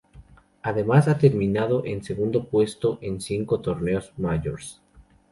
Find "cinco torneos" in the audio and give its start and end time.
3.21-4.11